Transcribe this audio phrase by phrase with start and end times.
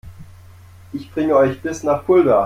[0.93, 2.39] Ich bringe euch bis nach Fulda